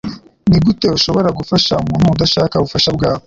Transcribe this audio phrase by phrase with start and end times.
[0.49, 3.19] Nigute ushobora gufasha umuntu udashaka ubufasha bwawe